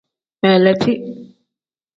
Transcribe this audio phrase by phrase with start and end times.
[0.41, 0.93] Beeliti.